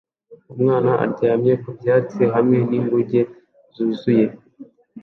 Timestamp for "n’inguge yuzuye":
2.69-4.25